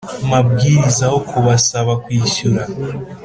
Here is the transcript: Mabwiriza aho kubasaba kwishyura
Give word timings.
Mabwiriza 0.29 1.03
aho 1.09 1.17
kubasaba 1.29 1.91
kwishyura 2.03 2.63